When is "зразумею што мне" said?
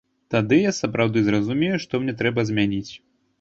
1.27-2.17